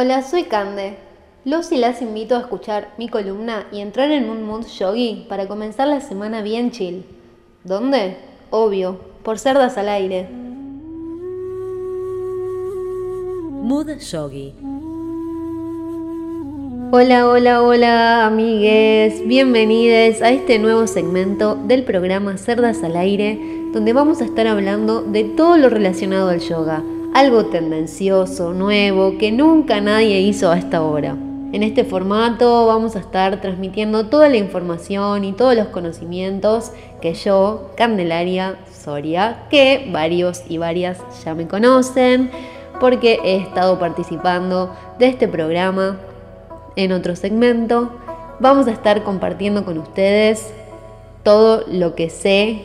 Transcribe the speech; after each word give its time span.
Hola, 0.00 0.22
soy 0.22 0.44
Cande. 0.44 0.94
Los 1.44 1.72
y 1.72 1.76
las 1.76 2.02
invito 2.02 2.36
a 2.36 2.38
escuchar 2.38 2.94
mi 2.98 3.08
columna 3.08 3.66
y 3.72 3.80
entrar 3.80 4.12
en 4.12 4.30
un 4.30 4.44
mood 4.44 4.64
yogi 4.64 5.26
para 5.28 5.48
comenzar 5.48 5.88
la 5.88 6.00
semana 6.00 6.40
bien 6.40 6.70
chill. 6.70 7.04
¿Dónde? 7.64 8.16
Obvio, 8.50 9.00
por 9.24 9.40
cerdas 9.40 9.76
al 9.76 9.88
aire. 9.88 10.28
Mood 13.50 13.98
Yogi. 13.98 14.54
Hola, 16.92 17.28
hola, 17.28 17.62
hola, 17.62 18.24
amigues. 18.24 19.26
Bienvenidos 19.26 20.22
a 20.22 20.30
este 20.30 20.60
nuevo 20.60 20.86
segmento 20.86 21.56
del 21.56 21.82
programa 21.82 22.38
Cerdas 22.38 22.84
al 22.84 22.96
Aire, 22.96 23.66
donde 23.72 23.92
vamos 23.92 24.20
a 24.20 24.26
estar 24.26 24.46
hablando 24.46 25.02
de 25.02 25.24
todo 25.24 25.56
lo 25.56 25.68
relacionado 25.68 26.28
al 26.28 26.38
yoga, 26.38 26.84
algo 27.18 27.46
tendencioso, 27.46 28.52
nuevo, 28.52 29.18
que 29.18 29.32
nunca 29.32 29.80
nadie 29.80 30.20
hizo 30.20 30.52
a 30.52 30.56
esta 30.56 30.82
hora. 30.82 31.16
En 31.52 31.64
este 31.64 31.82
formato 31.82 32.66
vamos 32.66 32.94
a 32.94 33.00
estar 33.00 33.40
transmitiendo 33.40 34.06
toda 34.06 34.28
la 34.28 34.36
información 34.36 35.24
y 35.24 35.32
todos 35.32 35.56
los 35.56 35.66
conocimientos 35.66 36.70
que 37.00 37.14
yo, 37.14 37.72
Candelaria 37.76 38.58
Soria, 38.72 39.46
que 39.50 39.88
varios 39.90 40.44
y 40.48 40.58
varias 40.58 40.98
ya 41.24 41.34
me 41.34 41.48
conocen, 41.48 42.30
porque 42.78 43.18
he 43.24 43.38
estado 43.38 43.80
participando 43.80 44.72
de 45.00 45.06
este 45.06 45.26
programa 45.26 45.96
en 46.76 46.92
otro 46.92 47.16
segmento. 47.16 47.90
Vamos 48.38 48.68
a 48.68 48.70
estar 48.70 49.02
compartiendo 49.02 49.64
con 49.64 49.76
ustedes 49.78 50.52
todo 51.24 51.64
lo 51.66 51.96
que 51.96 52.10
sé, 52.10 52.64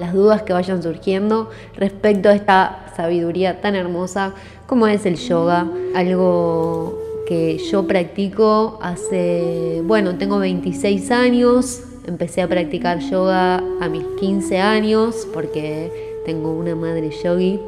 las 0.00 0.12
dudas 0.12 0.42
que 0.42 0.52
vayan 0.52 0.82
surgiendo 0.82 1.48
respecto 1.76 2.28
a 2.28 2.34
esta 2.34 2.83
sabiduría 2.94 3.60
tan 3.60 3.74
hermosa 3.74 4.34
como 4.66 4.86
es 4.86 5.06
el 5.06 5.16
yoga, 5.16 5.66
algo 5.94 6.98
que 7.26 7.58
yo 7.58 7.86
practico 7.86 8.78
hace, 8.82 9.82
bueno, 9.84 10.16
tengo 10.16 10.38
26 10.38 11.10
años, 11.10 11.82
empecé 12.06 12.42
a 12.42 12.48
practicar 12.48 12.98
yoga 13.00 13.62
a 13.80 13.88
mis 13.88 14.04
15 14.20 14.58
años 14.58 15.26
porque 15.32 16.20
tengo 16.26 16.52
una 16.52 16.74
madre 16.74 17.10
yogi. 17.22 17.60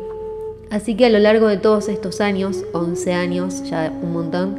Así 0.71 0.97
que 0.97 1.07
a 1.07 1.11
lo 1.11 1.19
largo 1.19 1.47
de 1.47 1.59
todos 1.59 1.89
estos 1.89 2.21
años, 2.21 2.65
11 2.73 3.13
años, 3.13 3.63
ya 3.71 3.93
un 4.03 4.13
montón, 4.13 4.59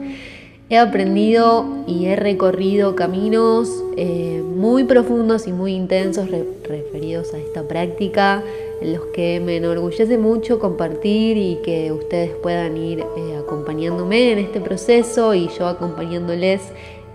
He 0.70 0.78
aprendido 0.78 1.66
y 1.88 2.08
he 2.08 2.18
recorrido 2.18 2.94
caminos 2.94 3.70
eh, 3.96 4.44
muy 4.46 4.84
profundos 4.84 5.48
y 5.48 5.54
muy 5.54 5.74
intensos 5.74 6.30
referidos 6.30 7.34
a 7.34 7.38
esta 7.38 7.64
práctica, 7.64 8.44
en 8.82 8.94
los 8.94 9.06
que 9.14 9.40
me 9.40 9.56
enorgullece 9.56 10.18
mucho 10.18 10.60
compartir 10.60 11.38
y 11.38 11.60
que 11.64 11.94
ustedes 11.94 12.32
puedan 12.44 12.76
ir 12.76 13.00
eh, 13.00 13.38
acompañándome 13.40 14.34
en 14.34 14.40
este 14.40 14.60
proceso 14.60 15.34
y 15.34 15.48
yo 15.58 15.68
acompañándoles 15.68 16.62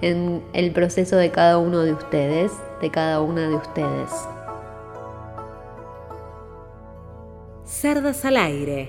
en 0.00 0.40
el 0.54 0.70
proceso 0.70 1.16
de 1.16 1.30
cada 1.30 1.58
uno 1.58 1.82
de 1.82 1.92
ustedes, 1.92 2.52
de 2.80 2.90
cada 2.90 3.20
una 3.20 3.50
de 3.50 3.56
ustedes. 3.56 4.10
Cerdas 7.66 8.24
al 8.24 8.38
aire, 8.38 8.88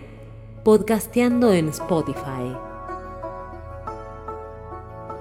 podcasteando 0.63 1.51
en 1.51 1.67
Spotify. 1.67 2.72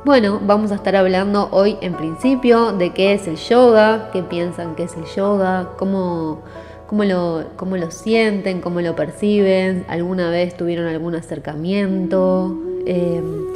Bueno, 0.04 0.40
vamos 0.44 0.72
a 0.72 0.74
estar 0.74 0.96
hablando 0.96 1.48
hoy 1.52 1.76
en 1.80 1.94
principio 1.94 2.72
de 2.72 2.90
qué 2.90 3.12
es 3.12 3.28
el 3.28 3.36
yoga, 3.36 4.10
qué 4.12 4.24
piensan 4.24 4.74
que 4.74 4.82
es 4.82 4.96
el 4.96 5.04
yoga, 5.04 5.68
cómo, 5.78 6.42
cómo, 6.88 7.04
lo, 7.04 7.44
cómo 7.54 7.76
lo 7.76 7.92
sienten, 7.92 8.60
cómo 8.60 8.80
lo 8.80 8.96
perciben, 8.96 9.84
alguna 9.86 10.28
vez 10.28 10.56
tuvieron 10.56 10.86
algún 10.86 11.14
acercamiento. 11.14 12.58
Em, 12.84 13.46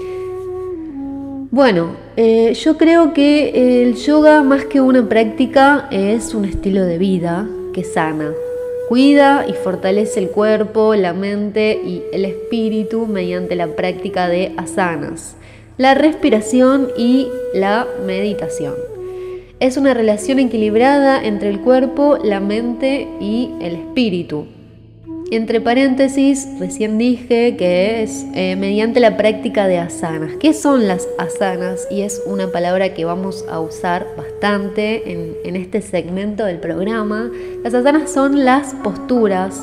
bueno, 1.50 1.96
eh, 2.16 2.54
yo 2.54 2.78
creo 2.78 3.12
que 3.12 3.82
el 3.82 3.96
yoga 3.96 4.44
más 4.44 4.66
que 4.66 4.80
una 4.80 5.08
práctica 5.08 5.88
es 5.90 6.32
un 6.32 6.44
estilo 6.44 6.84
de 6.84 6.98
vida 6.98 7.48
que 7.74 7.82
sana, 7.82 8.30
cuida 8.88 9.46
y 9.48 9.52
fortalece 9.52 10.20
el 10.20 10.30
cuerpo, 10.30 10.94
la 10.94 11.12
mente 11.12 11.80
y 11.84 12.04
el 12.12 12.24
espíritu 12.24 13.08
mediante 13.08 13.56
la 13.56 13.66
práctica 13.66 14.28
de 14.28 14.54
asanas 14.56 15.34
la 15.78 15.94
respiración 15.94 16.88
y 16.96 17.28
la 17.54 17.86
meditación. 18.06 18.74
Es 19.60 19.76
una 19.76 19.94
relación 19.94 20.38
equilibrada 20.38 21.22
entre 21.24 21.48
el 21.48 21.60
cuerpo, 21.60 22.18
la 22.22 22.40
mente 22.40 23.08
y 23.20 23.50
el 23.60 23.76
espíritu. 23.76 24.46
Entre 25.30 25.60
paréntesis, 25.60 26.46
recién 26.60 26.98
dije 26.98 27.56
que 27.56 28.02
es 28.02 28.24
eh, 28.34 28.54
mediante 28.54 29.00
la 29.00 29.16
práctica 29.16 29.66
de 29.66 29.78
asanas. 29.78 30.34
¿Qué 30.38 30.52
son 30.52 30.86
las 30.86 31.08
asanas? 31.18 31.88
Y 31.90 32.02
es 32.02 32.22
una 32.26 32.52
palabra 32.52 32.94
que 32.94 33.04
vamos 33.04 33.44
a 33.50 33.58
usar 33.58 34.06
bastante 34.16 35.10
en, 35.10 35.34
en 35.44 35.56
este 35.56 35.82
segmento 35.82 36.44
del 36.44 36.58
programa. 36.58 37.30
Las 37.64 37.74
asanas 37.74 38.12
son 38.12 38.44
las 38.44 38.72
posturas 38.84 39.60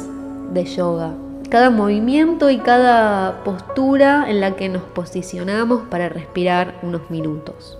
de 0.54 0.66
yoga 0.66 1.23
cada 1.54 1.70
movimiento 1.70 2.50
y 2.50 2.58
cada 2.58 3.44
postura 3.44 4.26
en 4.28 4.42
la 4.42 4.56
que 4.56 4.70
nos 4.70 4.82
posicionamos 4.82 5.84
para 5.88 6.10
respirar 6.10 6.80
unos 6.82 7.12
minutos. 7.12 7.78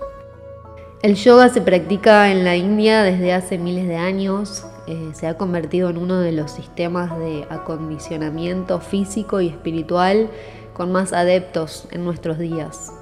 El 1.02 1.16
yoga 1.16 1.48
se 1.48 1.60
practica 1.60 2.30
en 2.30 2.44
la 2.44 2.54
India 2.54 3.02
desde 3.02 3.32
hace 3.32 3.58
miles 3.58 3.88
de 3.88 3.96
años, 3.96 4.64
eh, 4.86 5.10
se 5.12 5.26
ha 5.26 5.36
convertido 5.36 5.90
en 5.90 5.96
uno 5.96 6.20
de 6.20 6.30
los 6.30 6.52
sistemas 6.52 7.18
de 7.18 7.48
acondicionamiento 7.50 8.78
físico 8.78 9.40
y 9.40 9.48
espiritual 9.48 10.28
con 10.72 10.92
más 10.92 11.12
adeptos 11.12 11.88
en 11.90 12.04
nuestros 12.04 12.38
días. 12.38 12.92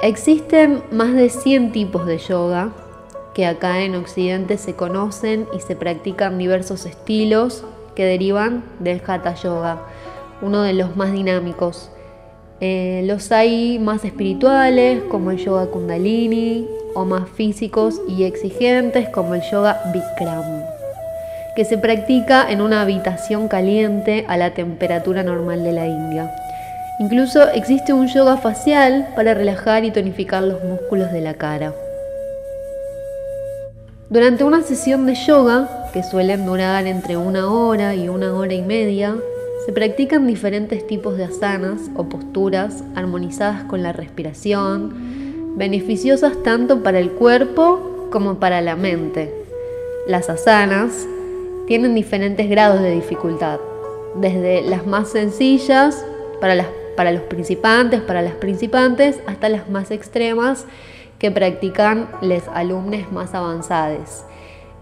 Existen 0.00 0.82
más 0.90 1.14
de 1.14 1.28
100 1.28 1.70
tipos 1.70 2.04
de 2.04 2.18
yoga 2.18 2.72
que 3.32 3.46
acá 3.46 3.82
en 3.82 3.94
Occidente 3.94 4.58
se 4.58 4.74
conocen 4.74 5.46
y 5.56 5.60
se 5.60 5.76
practican 5.76 6.36
diversos 6.36 6.84
estilos 6.84 7.62
que 7.96 8.04
derivan 8.04 8.62
del 8.78 9.02
Hatha 9.04 9.34
Yoga, 9.34 9.78
uno 10.42 10.62
de 10.62 10.74
los 10.74 10.96
más 10.96 11.12
dinámicos. 11.12 11.90
Eh, 12.60 13.02
los 13.06 13.32
hay 13.32 13.78
más 13.78 14.04
espirituales, 14.04 15.02
como 15.10 15.30
el 15.30 15.38
yoga 15.38 15.66
Kundalini, 15.66 16.66
o 16.94 17.04
más 17.04 17.28
físicos 17.28 18.00
y 18.08 18.24
exigentes, 18.24 19.08
como 19.08 19.34
el 19.34 19.42
yoga 19.50 19.80
Bikram, 19.92 20.62
que 21.54 21.64
se 21.64 21.76
practica 21.76 22.46
en 22.48 22.60
una 22.60 22.82
habitación 22.82 23.48
caliente 23.48 24.24
a 24.28 24.36
la 24.36 24.54
temperatura 24.54 25.22
normal 25.22 25.64
de 25.64 25.72
la 25.72 25.86
India. 25.86 26.34
Incluso 26.98 27.46
existe 27.50 27.92
un 27.92 28.06
yoga 28.06 28.38
facial 28.38 29.08
para 29.14 29.34
relajar 29.34 29.84
y 29.84 29.90
tonificar 29.90 30.42
los 30.42 30.64
músculos 30.64 31.12
de 31.12 31.20
la 31.20 31.34
cara. 31.34 31.74
Durante 34.08 34.44
una 34.44 34.62
sesión 34.62 35.04
de 35.04 35.14
yoga, 35.14 35.85
que 35.96 36.02
suelen 36.02 36.44
durar 36.44 36.86
entre 36.86 37.16
una 37.16 37.50
hora 37.50 37.94
y 37.94 38.10
una 38.10 38.34
hora 38.34 38.52
y 38.52 38.60
media, 38.60 39.16
se 39.64 39.72
practican 39.72 40.26
diferentes 40.26 40.86
tipos 40.86 41.16
de 41.16 41.24
asanas 41.24 41.90
o 41.96 42.04
posturas 42.04 42.84
armonizadas 42.94 43.64
con 43.64 43.82
la 43.82 43.94
respiración, 43.94 45.56
beneficiosas 45.56 46.42
tanto 46.42 46.82
para 46.82 46.98
el 46.98 47.12
cuerpo 47.12 48.08
como 48.12 48.34
para 48.34 48.60
la 48.60 48.76
mente. 48.76 49.32
Las 50.06 50.28
asanas 50.28 51.08
tienen 51.66 51.94
diferentes 51.94 52.46
grados 52.50 52.82
de 52.82 52.90
dificultad, 52.90 53.58
desde 54.16 54.60
las 54.68 54.86
más 54.86 55.08
sencillas 55.08 56.04
para, 56.42 56.56
los 57.10 57.22
principantes, 57.22 58.02
para 58.02 58.20
las 58.20 58.34
principantes, 58.34 59.20
hasta 59.26 59.48
las 59.48 59.70
más 59.70 59.90
extremas 59.90 60.66
que 61.18 61.30
practican 61.30 62.10
los 62.20 62.42
alumnos 62.48 63.10
más 63.12 63.32
avanzados. 63.32 64.26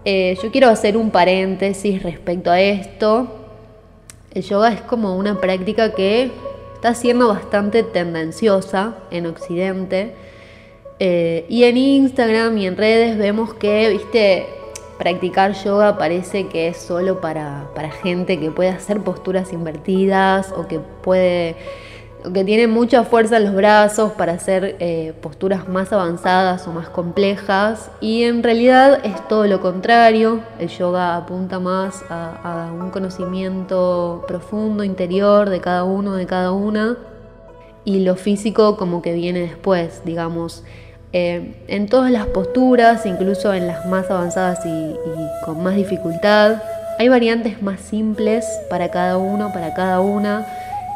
Eh, 0.07 0.37
yo 0.43 0.51
quiero 0.51 0.69
hacer 0.69 0.97
un 0.97 1.09
paréntesis 1.09 2.03
respecto 2.03 2.51
a 2.51 2.61
esto. 2.61 3.27
El 4.31 4.43
yoga 4.43 4.71
es 4.71 4.81
como 4.81 5.17
una 5.17 5.41
práctica 5.41 5.95
que 5.95 6.31
está 6.75 6.93
siendo 6.93 7.27
bastante 7.27 7.81
tendenciosa 7.81 8.97
en 9.09 9.25
Occidente. 9.25 10.13
Eh, 10.99 11.45
y 11.49 11.63
en 11.63 11.77
Instagram 11.77 12.55
y 12.59 12.67
en 12.67 12.77
redes 12.77 13.17
vemos 13.17 13.55
que, 13.55 13.89
viste, 13.89 14.45
practicar 14.99 15.53
yoga 15.53 15.97
parece 15.97 16.47
que 16.49 16.67
es 16.67 16.77
solo 16.77 17.19
para, 17.19 17.69
para 17.73 17.89
gente 17.89 18.39
que 18.39 18.51
puede 18.51 18.69
hacer 18.69 19.01
posturas 19.01 19.51
invertidas 19.53 20.53
o 20.55 20.67
que 20.67 20.79
puede 20.79 21.55
que 22.33 22.43
tiene 22.43 22.67
mucha 22.67 23.03
fuerza 23.03 23.37
en 23.37 23.45
los 23.45 23.55
brazos 23.55 24.11
para 24.13 24.33
hacer 24.33 24.75
eh, 24.79 25.13
posturas 25.21 25.67
más 25.67 25.91
avanzadas 25.93 26.67
o 26.67 26.71
más 26.71 26.89
complejas. 26.89 27.91
Y 28.01 28.23
en 28.23 28.43
realidad 28.43 28.99
es 29.03 29.27
todo 29.27 29.45
lo 29.45 29.61
contrario, 29.61 30.41
el 30.59 30.69
yoga 30.69 31.15
apunta 31.15 31.59
más 31.59 32.03
a, 32.09 32.71
un 32.77 32.91
conocimiento 32.91 34.23
profundo, 34.27 34.83
interior 34.83 35.49
de 35.49 35.59
cada 35.61 35.83
uno, 35.83 36.15
de 36.15 36.25
cada 36.25 36.51
una. 36.51 36.97
Y 37.83 37.99
lo 37.99 38.15
físico 38.15 38.77
como 38.77 39.01
que 39.01 39.13
viene 39.13 39.41
después, 39.41 40.01
digamos. 40.05 40.63
Eh, 41.13 41.55
en 41.67 41.87
todas 41.87 42.11
las 42.11 42.25
posturas, 42.27 43.05
incluso 43.05 43.53
en 43.53 43.67
las 43.67 43.85
más 43.85 44.09
avanzadas 44.11 44.65
y 44.65 44.95
con 45.45 45.63
más 45.63 45.75
dificultad, 45.75 46.61
hay 46.97 47.09
variantes 47.09 47.61
más 47.61 47.79
simples 47.79 48.45
para 48.69 48.89
cada 48.89 49.17
uno, 49.17 49.51
para 49.53 49.73
cada 49.73 49.99
una 50.01 50.45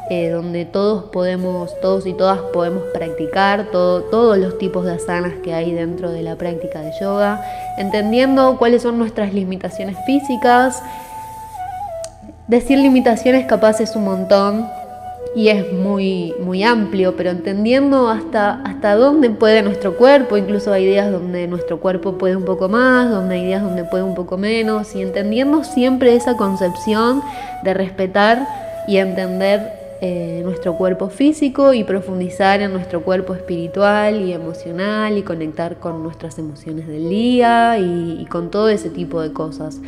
eh, 0.10 0.30
donde 0.30 0.66
todos 0.66 1.06
podemos, 1.06 1.72
todos 1.82 2.06
y 2.08 2.14
todas 2.14 2.40
podemos 2.54 2.84
practicar 2.94 3.68
todos 3.72 4.38
los 4.38 4.58
tipos 4.58 4.86
de 4.86 4.94
asanas 4.94 5.34
que 5.44 5.54
hay 5.54 5.72
dentro 5.74 6.12
de 6.12 6.24
la 6.24 6.36
práctica 6.36 6.82
de 6.82 6.92
yoga, 7.00 7.42
entendiendo 7.78 8.58
cuáles 8.58 8.82
son 8.82 8.98
nuestras 8.98 9.34
limitaciones 9.34 9.98
físicas. 10.06 10.82
Decir 12.48 12.80
limitaciones 12.80 13.46
capaz 13.46 13.80
es 13.82 13.96
un 13.96 14.06
montón, 14.06 14.66
y 15.36 15.50
es 15.50 15.72
muy, 15.72 16.34
muy 16.42 16.64
amplio, 16.64 17.16
pero 17.16 17.30
entendiendo 17.30 18.10
hasta, 18.10 18.62
hasta 18.64 18.96
dónde 18.96 19.30
puede 19.30 19.62
nuestro 19.62 19.96
cuerpo, 19.96 20.38
incluso 20.38 20.74
hay 20.74 20.86
días 20.86 21.12
donde 21.12 21.48
nuestro 21.48 21.80
cuerpo 21.80 22.18
puede 22.18 22.36
un 22.36 22.46
poco 22.46 22.68
más, 22.68 23.10
donde 23.12 23.36
hay 23.36 23.46
días 23.46 23.62
donde 23.62 23.84
puede 23.84 24.04
un 24.04 24.16
poco 24.16 24.38
menos, 24.38 24.96
y 24.96 25.02
entendiendo 25.02 25.64
siempre 25.64 26.16
esa 26.16 26.36
concepción 26.36 27.22
de 27.64 27.74
respetar 27.74 28.48
y 28.88 28.98
entender 28.98 29.79
eh, 30.02 30.42
nuestro 30.44 30.76
cuerpo 30.76 31.10
físico 31.10 31.74
y 31.74 31.84
profundizar 31.84 32.62
en 32.62 32.72
nuestro 32.74 33.02
cuerpo 33.02 33.34
espiritual 33.34 34.22
y 34.22 34.34
emocional 34.34 35.18
y 35.18 35.24
conectar 35.24 35.78
con 35.78 36.04
nuestras 36.04 36.40
emociones 36.40 36.88
del 36.88 37.10
día 37.10 37.78
y 37.80 38.26
con 38.30 38.50
todo 38.52 38.70
ese 38.70 38.90
tipo 38.90 39.22
de 39.22 39.34
cosas. 39.34 39.80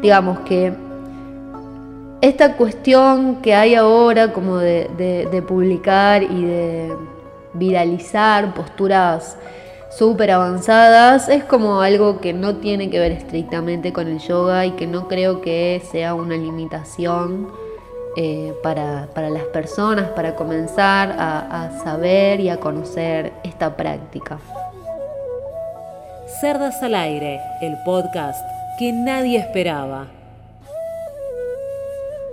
Digamos 0.00 0.40
que 0.40 0.72
esta 2.20 2.56
cuestión 2.56 3.36
que 3.42 3.54
hay 3.54 3.76
ahora 3.76 4.32
como 4.32 4.56
de, 4.56 5.44
publicar 5.46 6.24
y 6.24 6.44
de 6.44 6.92
viralizar 7.54 8.54
posturas 8.54 9.36
súper 9.90 10.32
avanzadas 10.32 11.28
es 11.28 11.44
como 11.44 11.80
algo 11.80 12.20
que 12.20 12.32
no 12.32 12.56
tiene 12.56 12.90
que 12.90 12.98
ver 12.98 13.12
estrictamente 13.12 13.92
con 13.92 14.08
el 14.08 14.18
yoga 14.18 14.66
y 14.66 14.72
que 14.72 14.86
no 14.86 15.06
creo 15.06 15.40
que 15.40 15.80
sea 15.90 16.14
una 16.14 16.36
limitación 16.36 17.48
eh, 18.20 18.52
para, 18.64 19.06
las 19.30 19.44
personas 19.44 20.08
para 20.08 20.34
comenzar 20.34 21.14
a 21.16 21.70
saber 21.84 22.40
y 22.40 22.48
a 22.48 22.58
conocer 22.58 23.32
esta 23.44 23.76
práctica. 23.76 24.40
Cerdas 26.40 26.82
al 26.82 26.96
aire, 26.96 27.40
el 27.62 27.76
podcast 27.84 28.44
que 28.76 28.92
nadie 28.92 29.38
esperaba. 29.38 30.06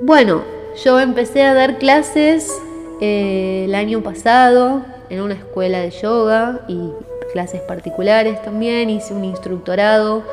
Bueno, 0.01 0.43
yo 0.83 0.99
empecé 0.99 1.43
a 1.43 1.53
dar 1.53 1.77
clases 1.77 2.51
eh, 2.99 3.65
el 3.65 3.75
año 3.75 4.01
pasado 4.01 4.81
en 5.09 5.21
una 5.21 5.35
escuela 5.35 5.79
de 5.79 5.91
yoga 5.91 6.61
y 6.67 6.91
clases 7.31 7.61
particulares 7.61 8.41
también. 8.41 8.89
Hice 8.89 9.13
un 9.13 9.23
instructorado 9.23 10.23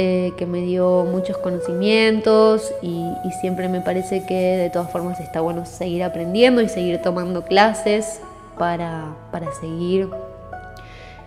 eh, 0.00 0.32
que 0.36 0.46
me 0.46 0.60
dio 0.60 1.04
muchos 1.04 1.38
conocimientos 1.38 2.72
y, 2.82 3.04
siempre 3.40 3.68
me 3.68 3.80
parece 3.80 4.24
que 4.24 4.56
de 4.56 4.70
todas 4.70 4.90
formas 4.90 5.18
está 5.20 5.40
bueno 5.40 5.66
seguir 5.66 6.04
aprendiendo 6.04 6.62
y 6.62 6.68
seguir 6.68 7.02
tomando 7.02 7.42
clases 7.42 8.20
para, 8.56 9.16
para 9.32 9.52
seguir 9.52 10.08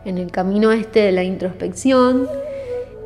en 0.06 0.18
el 0.18 0.32
camino 0.32 0.72
este 0.72 1.02
de 1.02 1.12
la 1.12 1.24
introspección. 1.24 2.30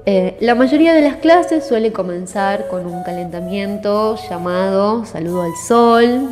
Eh, 0.06 0.38
la 0.40 0.54
mayoría 0.54 0.94
de 0.94 1.02
las 1.02 1.16
clases 1.16 1.68
suele 1.68 1.92
comenzar 1.92 2.68
con 2.68 2.86
un 2.86 3.02
calentamiento 3.04 4.18
llamado 4.30 5.04
Saludo 5.06 5.42
al 5.42 5.56
Sol, 5.68 6.30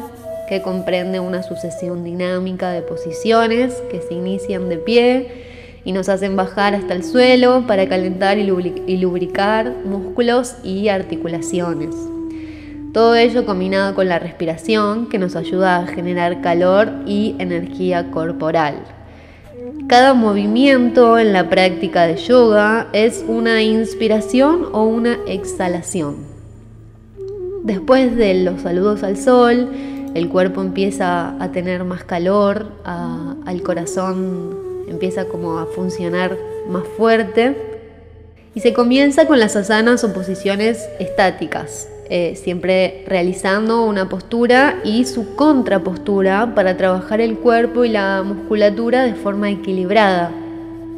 que 0.48 0.62
comprende 0.62 1.20
una 1.20 1.42
sucesión 1.42 2.04
dinámica 2.04 2.70
de 2.70 2.84
posiciones 2.84 3.82
que 3.90 4.00
se 4.00 4.14
inician 4.14 4.70
de 4.70 4.78
pie 4.78 5.53
y 5.86 5.92
nos 5.92 6.10
hacen 6.10 6.36
bajar 6.36 6.76
hasta 6.76 6.94
el 6.94 7.04
suelo 7.04 7.66
para 7.68 7.88
calentar 7.88 8.38
y 8.38 8.98
lubricar 8.98 9.74
músculos 9.86 10.56
y 10.64 10.88
articulaciones. 10.88 11.96
Todo 12.94 13.16
ello 13.16 13.46
combinado 13.46 13.96
con 13.96 14.08
la 14.08 14.20
respiración 14.20 15.10
que 15.10 15.18
nos 15.18 15.36
ayuda 15.36 15.78
a 15.78 15.88
generar 15.88 16.42
calor 16.42 16.92
y 17.08 17.36
energía 17.40 18.12
corporal. 18.12 18.76
Cada 19.88 20.14
movimiento 20.14 21.18
en 21.18 21.34
la 21.34 21.50
práctica 21.50 22.08
de 22.08 22.18
yoga 22.18 22.88
es 22.94 23.26
una 23.28 23.62
inspiración 23.64 24.68
o 24.72 24.84
una 24.84 25.18
exhalación. 25.28 26.18
Después 27.64 28.16
de 28.16 28.36
los 28.36 28.62
saludos 28.62 29.04
al 29.04 29.18
sol, 29.18 29.70
el 30.14 30.30
cuerpo 30.30 30.62
empieza 30.62 31.36
a 31.44 31.52
tener 31.52 31.84
más 31.84 32.04
calor, 32.04 32.68
al 32.84 33.62
corazón 33.64 34.63
empieza 34.88 35.26
como 35.26 35.60
a 35.60 35.66
funcionar 35.66 36.38
más 36.68 36.84
fuerte 36.98 37.56
y 38.56 38.60
se 38.60 38.74
comienza 38.74 39.26
con 39.26 39.40
las 39.40 39.56
asanas 39.56 40.04
o 40.04 40.14
posiciones 40.14 40.88
estáticas, 41.00 41.90
eh, 42.10 42.36
siempre 42.36 43.04
realizando 43.08 43.84
una 43.84 44.10
postura 44.10 44.80
y 44.84 45.06
su 45.06 45.36
contrapostura 45.36 46.54
para 46.54 46.78
trabajar 46.78 47.20
el 47.20 47.38
cuerpo 47.38 47.84
y 47.84 47.90
la 47.90 48.22
musculatura 48.24 49.04
de 49.04 49.16
forma 49.16 49.50
equilibrada. 49.50 50.32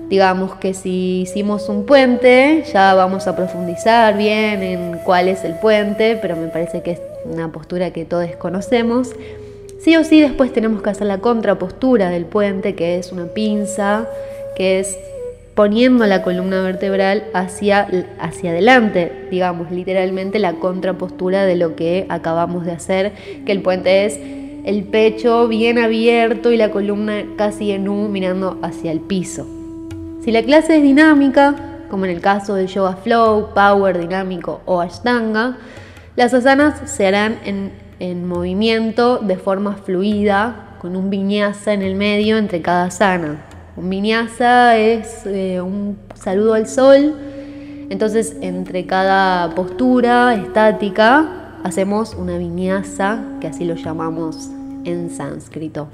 Digamos 0.09 0.55
que 0.55 0.73
si 0.73 1.21
hicimos 1.21 1.67
un 1.67 1.85
puente, 1.85 2.63
ya 2.71 2.93
vamos 2.93 3.25
a 3.27 3.35
profundizar 3.35 4.15
bien 4.17 4.61
en 4.61 4.99
cuál 4.99 5.27
es 5.27 5.43
el 5.43 5.55
puente, 5.55 6.19
pero 6.21 6.35
me 6.35 6.47
parece 6.47 6.83
que 6.83 6.91
es 6.91 7.01
una 7.23 7.51
postura 7.51 7.91
que 7.91 8.05
todos 8.05 8.29
conocemos. 8.35 9.13
Sí 9.85 9.95
o 9.97 10.03
sí 10.03 10.19
después 10.19 10.51
tenemos 10.51 10.81
que 10.81 10.89
hacer 10.89 11.05
la 11.05 11.19
contrapostura 11.19 12.09
del 12.09 12.25
puente, 12.25 12.73
que 12.73 12.97
es 12.97 13.11
una 13.11 13.25
pinza, 13.25 14.07
que 14.55 14.79
es 14.79 14.97
poniendo 15.53 16.07
la 16.07 16.23
columna 16.23 16.63
vertebral 16.63 17.25
hacia, 17.35 17.87
hacia 18.17 18.49
adelante, 18.49 19.27
digamos, 19.29 19.69
literalmente 19.69 20.39
la 20.39 20.53
contrapostura 20.53 21.45
de 21.45 21.55
lo 21.55 21.75
que 21.75 22.07
acabamos 22.09 22.65
de 22.65 22.71
hacer, 22.71 23.13
que 23.45 23.51
el 23.51 23.61
puente 23.61 24.05
es 24.05 24.19
el 24.65 24.85
pecho 24.85 25.47
bien 25.47 25.77
abierto 25.77 26.51
y 26.51 26.57
la 26.57 26.71
columna 26.71 27.23
casi 27.37 27.69
en 27.69 27.87
U 27.87 28.09
mirando 28.09 28.57
hacia 28.63 28.91
el 28.91 29.01
piso. 29.01 29.45
Si 30.23 30.31
la 30.31 30.41
clase 30.41 30.77
es 30.77 30.81
dinámica, 30.81 31.83
como 31.91 32.05
en 32.05 32.11
el 32.11 32.21
caso 32.21 32.55
del 32.55 32.65
yoga 32.65 32.95
flow, 32.95 33.53
power 33.53 33.99
dinámico 33.99 34.61
o 34.65 34.81
ashtanga, 34.81 35.57
las 36.15 36.33
asanas 36.33 36.89
se 36.89 37.05
harán 37.05 37.37
en, 37.45 37.84
en 37.99 38.27
movimiento 38.27 39.19
de 39.19 39.37
forma 39.37 39.75
fluida, 39.75 40.77
con 40.81 40.95
un 40.95 41.09
viñasa 41.09 41.73
en 41.73 41.81
el 41.81 41.95
medio 41.95 42.37
entre 42.37 42.61
cada 42.61 42.85
asana. 42.85 43.45
Un 43.75 43.89
vinyasa 43.89 44.77
es 44.77 45.25
eh, 45.25 45.59
un 45.61 45.97
saludo 46.13 46.53
al 46.53 46.67
sol. 46.67 47.15
Entonces, 47.89 48.37
entre 48.41 48.85
cada 48.85 49.53
postura 49.55 50.33
estática, 50.35 51.59
hacemos 51.63 52.15
una 52.15 52.37
vinyasa, 52.37 53.23
que 53.41 53.47
así 53.47 53.65
lo 53.65 53.75
llamamos 53.75 54.49
en 54.85 55.09
sánscrito. 55.09 55.87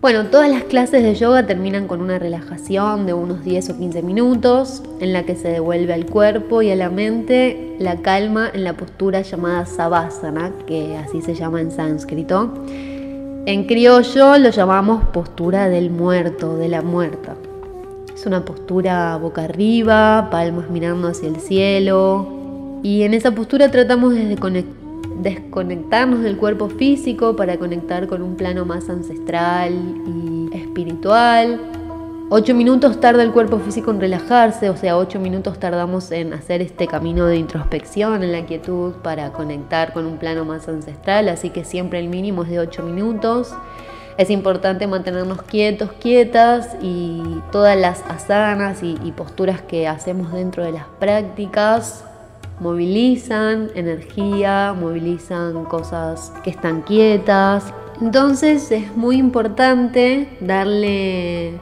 Bueno, 0.00 0.26
todas 0.26 0.48
las 0.48 0.62
clases 0.62 1.02
de 1.02 1.16
yoga 1.16 1.44
terminan 1.44 1.88
con 1.88 2.00
una 2.00 2.20
relajación 2.20 3.04
de 3.04 3.14
unos 3.14 3.42
10 3.42 3.70
o 3.70 3.78
15 3.78 4.02
minutos 4.02 4.80
en 5.00 5.12
la 5.12 5.24
que 5.24 5.34
se 5.34 5.48
devuelve 5.48 5.92
al 5.92 6.06
cuerpo 6.06 6.62
y 6.62 6.70
a 6.70 6.76
la 6.76 6.88
mente 6.88 7.74
la 7.80 7.96
calma 7.96 8.48
en 8.54 8.62
la 8.62 8.76
postura 8.76 9.22
llamada 9.22 9.66
savasana, 9.66 10.52
que 10.68 10.96
así 10.96 11.20
se 11.20 11.34
llama 11.34 11.60
en 11.60 11.72
sánscrito. 11.72 12.54
En 13.44 13.64
criollo 13.64 14.38
lo 14.38 14.50
llamamos 14.50 15.02
postura 15.06 15.68
del 15.68 15.90
muerto, 15.90 16.56
de 16.56 16.68
la 16.68 16.82
muerta. 16.82 17.34
Es 18.14 18.24
una 18.24 18.44
postura 18.44 19.16
boca 19.16 19.42
arriba, 19.42 20.28
palmas 20.30 20.70
mirando 20.70 21.08
hacia 21.08 21.28
el 21.28 21.40
cielo. 21.40 22.78
Y 22.84 23.02
en 23.02 23.14
esa 23.14 23.32
postura 23.32 23.68
tratamos 23.72 24.14
de 24.14 24.22
desconectarnos 25.22 26.20
del 26.20 26.36
cuerpo 26.36 26.68
físico 26.68 27.36
para 27.36 27.58
conectar 27.58 28.06
con 28.06 28.22
un 28.22 28.36
plano 28.36 28.64
más 28.64 28.88
ancestral 28.88 29.72
y 30.06 30.56
espiritual. 30.56 31.60
Ocho 32.30 32.54
minutos 32.54 33.00
tarda 33.00 33.22
el 33.22 33.32
cuerpo 33.32 33.58
físico 33.58 33.90
en 33.90 34.00
relajarse, 34.00 34.68
o 34.68 34.76
sea, 34.76 34.98
ocho 34.98 35.18
minutos 35.18 35.58
tardamos 35.58 36.10
en 36.12 36.34
hacer 36.34 36.60
este 36.60 36.86
camino 36.86 37.24
de 37.24 37.36
introspección 37.36 38.22
en 38.22 38.32
la 38.32 38.44
quietud 38.44 38.92
para 39.02 39.32
conectar 39.32 39.94
con 39.94 40.04
un 40.04 40.18
plano 40.18 40.44
más 40.44 40.68
ancestral, 40.68 41.30
así 41.30 41.48
que 41.48 41.64
siempre 41.64 41.98
el 41.98 42.08
mínimo 42.08 42.42
es 42.42 42.50
de 42.50 42.58
ocho 42.58 42.82
minutos. 42.82 43.54
Es 44.18 44.28
importante 44.30 44.86
mantenernos 44.86 45.40
quietos, 45.42 45.92
quietas 45.92 46.76
y 46.82 47.22
todas 47.50 47.78
las 47.78 48.02
asanas 48.02 48.82
y 48.82 49.12
posturas 49.12 49.62
que 49.62 49.88
hacemos 49.88 50.32
dentro 50.32 50.64
de 50.64 50.72
las 50.72 50.84
prácticas 50.98 52.04
movilizan 52.60 53.70
energía, 53.74 54.74
movilizan 54.78 55.64
cosas 55.64 56.32
que 56.42 56.50
están 56.50 56.82
quietas. 56.82 57.72
Entonces 58.00 58.70
es 58.70 58.96
muy 58.96 59.16
importante 59.16 60.28
darle 60.40 61.54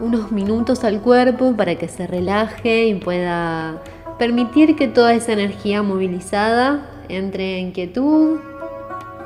unos 0.00 0.32
minutos 0.32 0.84
al 0.84 1.00
cuerpo 1.00 1.54
para 1.56 1.74
que 1.76 1.88
se 1.88 2.06
relaje 2.06 2.86
y 2.86 2.94
pueda 2.94 3.82
permitir 4.18 4.76
que 4.76 4.88
toda 4.88 5.14
esa 5.14 5.32
energía 5.32 5.82
movilizada 5.82 6.86
entre 7.08 7.58
en 7.58 7.72
quietud 7.72 8.38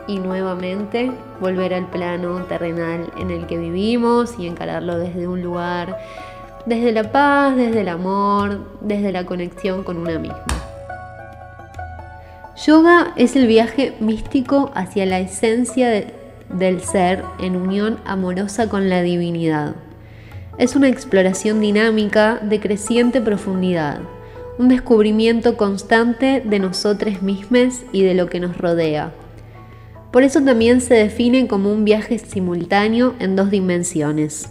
y 0.06 0.18
nuevamente 0.18 1.10
volver 1.40 1.74
al 1.74 1.86
plano 1.86 2.44
terrenal 2.44 3.10
en 3.18 3.30
el 3.30 3.46
que 3.46 3.56
vivimos 3.56 4.34
y 4.38 4.46
encararlo 4.46 4.98
desde 4.98 5.26
un 5.26 5.42
lugar, 5.42 5.96
desde 6.66 6.92
la 6.92 7.10
paz, 7.10 7.56
desde 7.56 7.80
el 7.80 7.88
amor, 7.88 8.60
desde 8.80 9.12
la 9.12 9.24
conexión 9.24 9.82
con 9.82 9.96
una 9.96 10.18
misma. 10.18 10.63
Yoga 12.56 13.12
es 13.16 13.34
el 13.34 13.48
viaje 13.48 13.94
místico 13.98 14.70
hacia 14.74 15.06
la 15.06 15.18
esencia 15.18 16.04
del 16.48 16.80
ser 16.82 17.24
en 17.40 17.56
unión 17.56 17.98
amorosa 18.04 18.68
con 18.68 18.88
la 18.88 19.02
divinidad. 19.02 19.74
Es 20.56 20.76
una 20.76 20.88
exploración 20.88 21.60
dinámica 21.60 22.38
de 22.40 22.60
creciente 22.60 23.20
profundidad, 23.20 23.98
un 24.56 24.68
descubrimiento 24.68 25.56
constante 25.56 26.42
de 26.44 26.60
nosotros 26.60 27.22
mismos 27.22 27.80
y 27.90 28.02
de 28.02 28.14
lo 28.14 28.28
que 28.28 28.38
nos 28.38 28.56
rodea. 28.56 29.12
Por 30.12 30.22
eso 30.22 30.40
también 30.40 30.80
se 30.80 30.94
define 30.94 31.48
como 31.48 31.72
un 31.72 31.84
viaje 31.84 32.20
simultáneo 32.20 33.14
en 33.18 33.34
dos 33.34 33.50
dimensiones, 33.50 34.48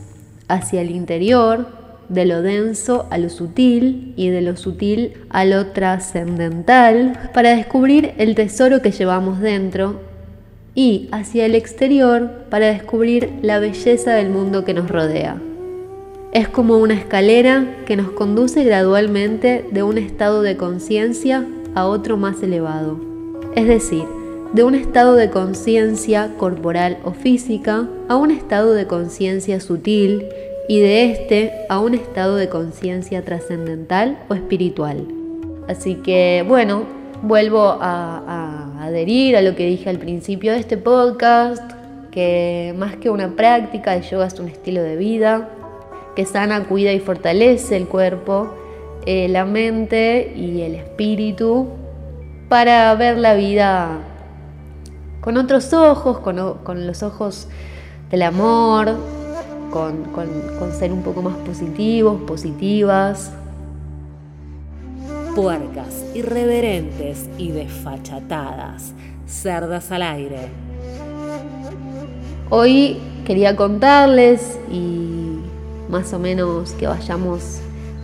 hacia 0.49 0.81
el 0.81 0.91
interior, 0.91 1.82
de 2.09 2.25
lo 2.25 2.41
denso 2.41 3.07
a 3.09 3.17
lo 3.17 3.29
sutil 3.29 4.13
y 4.15 4.29
de 4.29 4.41
lo 4.41 4.55
sutil 4.55 5.13
a 5.29 5.45
lo 5.45 5.67
trascendental 5.67 7.29
para 7.33 7.55
descubrir 7.55 8.13
el 8.17 8.35
tesoro 8.35 8.81
que 8.81 8.91
llevamos 8.91 9.39
dentro 9.39 10.01
y 10.75 11.09
hacia 11.11 11.45
el 11.45 11.55
exterior 11.55 12.45
para 12.49 12.67
descubrir 12.67 13.29
la 13.41 13.59
belleza 13.59 14.13
del 14.13 14.29
mundo 14.29 14.65
que 14.65 14.73
nos 14.73 14.89
rodea. 14.89 15.41
Es 16.31 16.47
como 16.47 16.77
una 16.77 16.95
escalera 16.95 17.77
que 17.85 17.95
nos 17.95 18.11
conduce 18.11 18.63
gradualmente 18.63 19.65
de 19.71 19.83
un 19.83 19.97
estado 19.97 20.41
de 20.41 20.57
conciencia 20.57 21.45
a 21.75 21.85
otro 21.85 22.17
más 22.17 22.41
elevado. 22.41 22.99
Es 23.55 23.67
decir, 23.67 24.05
de 24.53 24.63
un 24.63 24.75
estado 24.75 25.15
de 25.15 25.29
conciencia 25.29 26.31
corporal 26.37 26.97
o 27.03 27.11
física 27.11 27.87
a 28.07 28.15
un 28.15 28.31
estado 28.31 28.73
de 28.73 28.87
conciencia 28.87 29.59
sutil 29.59 30.25
y 30.67 30.79
de 30.79 31.11
este 31.11 31.51
a 31.69 31.79
un 31.79 31.93
estado 31.93 32.35
de 32.35 32.49
conciencia 32.49 33.23
trascendental 33.23 34.19
o 34.29 34.33
espiritual. 34.33 35.07
Así 35.67 35.95
que 35.95 36.43
bueno, 36.47 36.83
vuelvo 37.21 37.77
a, 37.79 38.69
adherir 38.81 39.37
a 39.37 39.41
lo 39.41 39.55
que 39.55 39.65
dije 39.65 39.89
al 39.89 39.97
principio 39.97 40.51
de 40.51 40.59
este 40.59 40.77
podcast, 40.77 41.63
que 42.11 42.75
más 42.77 42.97
que 42.97 43.09
una 43.09 43.35
práctica, 43.35 43.95
el 43.95 44.03
yoga 44.03 44.27
es 44.27 44.39
un 44.39 44.49
estilo 44.49 44.83
de 44.83 44.97
vida, 44.97 45.49
que 46.15 46.25
sana, 46.25 46.65
cuida 46.65 46.91
y 46.91 46.99
fortalece 46.99 47.77
el 47.77 47.87
cuerpo, 47.87 48.53
eh, 49.05 49.27
la 49.29 49.45
mente 49.45 50.33
y 50.35 50.61
el 50.61 50.75
espíritu 50.75 51.67
para 52.49 52.93
ver 52.95 53.17
la 53.17 53.33
vida 53.35 53.99
con 55.21 55.37
otros 55.37 55.73
ojos, 55.73 56.19
con, 56.19 56.59
con 56.63 56.85
los 56.85 57.01
ojos 57.01 57.47
del 58.11 58.21
amor, 58.23 58.95
con, 59.73 60.71
ser 60.77 60.93
un 60.93 61.01
poco 61.01 61.23
más 61.23 61.35
positivos, 61.37 62.21
positivas. 62.21 63.31
Puercas, 65.35 66.05
irreverentes 66.13 67.27
y 67.39 67.51
desfachatadas, 67.51 68.93
cerdas 69.25 69.91
al 69.91 70.03
aire. 70.03 70.49
Hoy 72.51 72.99
quería 73.25 73.55
contarles 73.55 74.59
y 74.71 75.39
más 75.89 76.13
o 76.13 76.19
menos 76.19 76.73
que 76.73 76.85
vayamos 76.85 77.59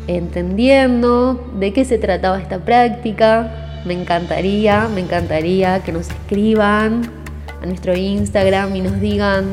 entendiendo 0.08 1.52
de 1.60 1.72
qué 1.72 1.86
se 1.86 2.00
trataba 2.00 2.40
esta 2.40 2.58
práctica. 2.66 3.84
Me 3.86 3.94
encantaría, 3.94 4.88
me 4.88 5.02
encantaría 5.02 5.84
que 5.84 5.92
nos 5.92 6.10
escriban 6.10 7.04
a 7.62 7.66
nuestro 7.68 7.96
Instagram 7.96 8.76
y 8.76 8.82
nos 8.82 9.00
digan 9.00 9.46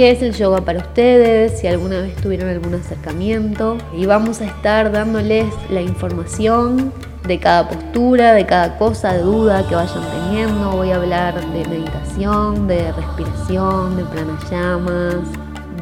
qué 0.00 0.12
es 0.12 0.22
el 0.22 0.32
yoga 0.32 0.62
para 0.62 0.78
ustedes, 0.78 1.60
si 1.60 1.66
alguna 1.66 2.00
vez 2.00 2.16
tuvieron 2.16 2.48
algún 2.48 2.72
acercamiento. 2.72 3.76
Y 3.94 4.06
vamos 4.06 4.40
a 4.40 4.46
estar 4.46 4.90
dándoles 4.90 5.52
la 5.68 5.82
información 5.82 6.90
de 7.28 7.38
cada 7.38 7.68
postura, 7.68 8.32
de 8.32 8.46
cada 8.46 8.78
cosa, 8.78 9.12
de 9.12 9.20
duda 9.20 9.62
que 9.68 9.74
vayan 9.74 10.02
teniendo. 10.10 10.70
Voy 10.70 10.90
a 10.90 10.96
hablar 10.96 11.34
de 11.52 11.68
meditación, 11.68 12.66
de 12.66 12.90
respiración, 12.92 13.98
de 13.98 14.04
pranayamas, 14.04 15.16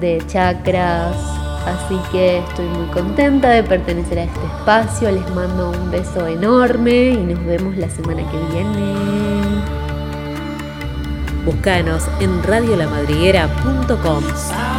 de 0.01 0.21
chakras. 0.27 1.15
Así 1.65 1.97
que 2.11 2.39
estoy 2.39 2.67
muy 2.67 2.89
contenta 2.89 3.51
de 3.51 3.63
pertenecer 3.63 4.19
a 4.19 4.25
este 4.25 4.47
espacio. 4.47 5.13
Les 5.13 5.31
mando 5.31 5.71
un 5.71 5.93
beso 5.93 6.27
enorme 6.27 7.11
y 7.11 7.19
nos 7.19 7.47
vemos 7.47 7.77
la 7.77 7.89
semana 7.89 8.29
que 8.29 8.53
viene. 8.53 9.88
Búscanos 11.45 12.05
en 12.21 12.43
radiolamadriguera.com. 12.43 14.78